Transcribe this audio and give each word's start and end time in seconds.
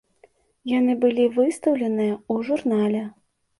Яны 0.71 0.95
былі 1.03 1.27
выстаўленыя 1.37 2.19
у 2.35 2.41
журнале. 2.51 3.07